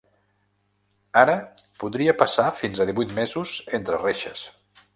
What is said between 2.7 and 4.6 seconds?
a divuit mesos entre reixes.